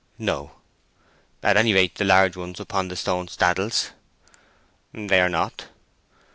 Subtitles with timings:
[0.17, 0.53] "No."
[1.43, 3.91] "At any rate, the large ones upon the stone staddles?"
[4.95, 5.65] "They are not."